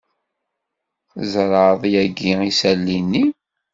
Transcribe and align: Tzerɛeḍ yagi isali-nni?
Tzerɛeḍ 1.13 1.81
yagi 1.93 2.31
isali-nni? 2.49 3.23